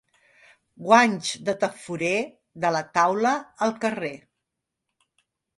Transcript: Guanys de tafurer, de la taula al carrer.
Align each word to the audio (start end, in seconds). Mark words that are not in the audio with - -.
Guanys 0.85 1.29
de 1.49 1.55
tafurer, 1.65 2.15
de 2.65 2.73
la 2.77 2.83
taula 2.97 3.37
al 3.67 3.77
carrer. 3.85 4.13